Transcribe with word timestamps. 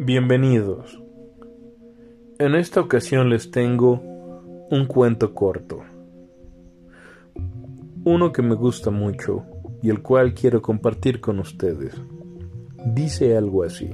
Bienvenidos. 0.00 1.02
En 2.38 2.54
esta 2.54 2.80
ocasión 2.80 3.30
les 3.30 3.50
tengo 3.50 4.00
un 4.70 4.86
cuento 4.86 5.34
corto. 5.34 5.80
Uno 8.04 8.30
que 8.30 8.40
me 8.42 8.54
gusta 8.54 8.92
mucho 8.92 9.44
y 9.82 9.90
el 9.90 10.00
cual 10.00 10.34
quiero 10.34 10.62
compartir 10.62 11.20
con 11.20 11.40
ustedes. 11.40 12.00
Dice 12.86 13.36
algo 13.36 13.64
así. 13.64 13.90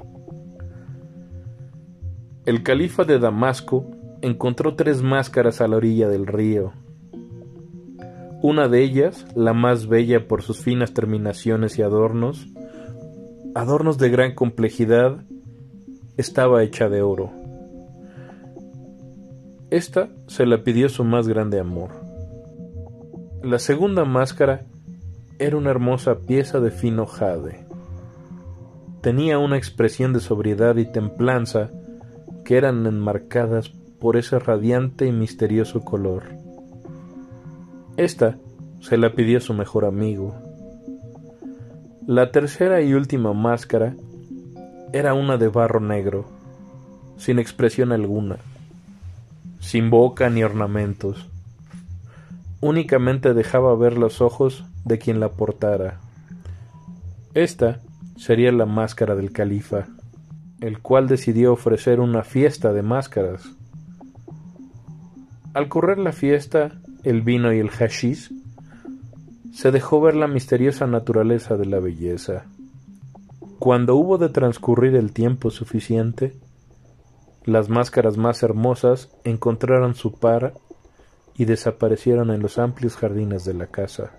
El 2.44 2.62
califa 2.62 3.04
de 3.04 3.18
Damasco 3.18 3.90
encontró 4.20 4.76
tres 4.76 5.02
máscaras 5.02 5.62
a 5.62 5.68
la 5.68 5.78
orilla 5.78 6.08
del 6.08 6.26
río. 6.26 6.72
Una 8.42 8.68
de 8.68 8.82
ellas, 8.82 9.26
la 9.34 9.54
más 9.54 9.86
bella 9.86 10.28
por 10.28 10.42
sus 10.42 10.60
finas 10.60 10.92
terminaciones 10.92 11.78
y 11.78 11.82
adornos, 11.82 12.46
adornos 13.54 13.96
de 13.96 14.10
gran 14.10 14.34
complejidad, 14.34 15.24
estaba 16.16 16.62
hecha 16.62 16.88
de 16.88 17.02
oro. 17.02 17.30
Esta 19.70 20.08
se 20.28 20.46
la 20.46 20.62
pidió 20.62 20.88
su 20.88 21.04
más 21.04 21.26
grande 21.26 21.58
amor. 21.58 21.90
La 23.42 23.58
segunda 23.58 24.04
máscara 24.04 24.66
era 25.38 25.56
una 25.56 25.70
hermosa 25.70 26.20
pieza 26.20 26.60
de 26.60 26.70
fino 26.70 27.06
jade. 27.06 27.66
Tenía 29.00 29.38
una 29.38 29.56
expresión 29.56 30.12
de 30.12 30.20
sobriedad 30.20 30.76
y 30.76 30.90
templanza 30.90 31.70
que 32.44 32.56
eran 32.56 32.86
enmarcadas 32.86 33.70
por 34.00 34.16
ese 34.16 34.38
radiante 34.38 35.06
y 35.06 35.12
misterioso 35.12 35.80
color. 35.80 36.24
Esta 37.96 38.38
se 38.80 38.96
la 38.96 39.14
pidió 39.14 39.40
su 39.40 39.54
mejor 39.54 39.84
amigo. 39.84 40.34
La 42.06 42.30
tercera 42.30 42.80
y 42.82 42.92
última 42.94 43.32
máscara 43.32 43.96
era 44.94 45.12
una 45.12 45.38
de 45.38 45.48
barro 45.48 45.80
negro, 45.80 46.24
sin 47.16 47.40
expresión 47.40 47.90
alguna, 47.90 48.36
sin 49.58 49.90
boca 49.90 50.30
ni 50.30 50.44
ornamentos. 50.44 51.28
Únicamente 52.60 53.34
dejaba 53.34 53.74
ver 53.74 53.98
los 53.98 54.20
ojos 54.20 54.64
de 54.84 54.98
quien 54.98 55.18
la 55.18 55.30
portara. 55.30 55.98
Esta 57.34 57.80
sería 58.16 58.52
la 58.52 58.66
máscara 58.66 59.16
del 59.16 59.32
califa, 59.32 59.86
el 60.60 60.78
cual 60.78 61.08
decidió 61.08 61.54
ofrecer 61.54 61.98
una 61.98 62.22
fiesta 62.22 62.72
de 62.72 62.82
máscaras. 62.82 63.42
Al 65.54 65.68
correr 65.68 65.98
la 65.98 66.12
fiesta, 66.12 66.70
el 67.02 67.22
vino 67.22 67.52
y 67.52 67.58
el 67.58 67.70
hashish, 67.70 68.30
se 69.52 69.72
dejó 69.72 70.00
ver 70.00 70.14
la 70.14 70.28
misteriosa 70.28 70.86
naturaleza 70.86 71.56
de 71.56 71.66
la 71.66 71.80
belleza. 71.80 72.44
Cuando 73.58 73.96
hubo 73.96 74.18
de 74.18 74.28
transcurrir 74.28 74.94
el 74.96 75.12
tiempo 75.12 75.50
suficiente, 75.50 76.34
las 77.44 77.68
máscaras 77.68 78.16
más 78.16 78.42
hermosas 78.42 79.10
encontraron 79.24 79.94
su 79.94 80.12
par 80.18 80.54
y 81.36 81.44
desaparecieron 81.44 82.30
en 82.30 82.40
los 82.40 82.58
amplios 82.58 82.96
jardines 82.96 83.44
de 83.44 83.54
la 83.54 83.66
casa. 83.66 84.12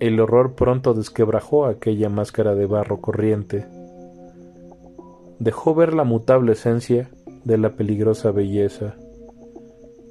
El 0.00 0.18
horror 0.18 0.54
pronto 0.54 0.94
desquebrajó 0.94 1.66
aquella 1.66 2.08
máscara 2.08 2.54
de 2.54 2.66
barro 2.66 3.00
corriente. 3.00 3.66
Dejó 5.38 5.74
ver 5.74 5.94
la 5.94 6.04
mutable 6.04 6.52
esencia 6.52 7.10
de 7.44 7.58
la 7.58 7.76
peligrosa 7.76 8.32
belleza, 8.32 8.96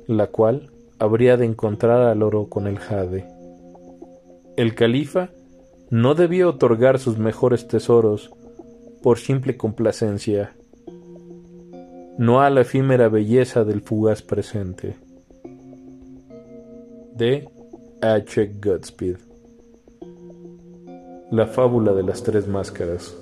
la 0.07 0.27
cual 0.27 0.71
habría 0.99 1.37
de 1.37 1.45
encontrar 1.45 2.01
al 2.03 2.23
oro 2.23 2.47
con 2.47 2.67
el 2.67 2.79
jade. 2.79 3.27
El 4.55 4.75
califa 4.75 5.29
no 5.91 6.15
debió 6.15 6.47
otorgar 6.47 6.99
sus 6.99 7.17
mejores 7.17 7.67
tesoros 7.67 8.31
por 9.03 9.19
simple 9.19 9.57
complacencia, 9.57 10.55
no 12.17 12.39
a 12.39 12.49
la 12.49 12.61
efímera 12.61 13.09
belleza 13.09 13.65
del 13.65 13.81
fugaz 13.81 14.21
presente. 14.21 14.95
De 17.13 17.49
H. 18.01 18.53
Godspeed 18.63 19.17
La 21.29 21.45
fábula 21.45 21.91
de 21.91 22.03
las 22.03 22.23
tres 22.23 22.47
máscaras. 22.47 23.13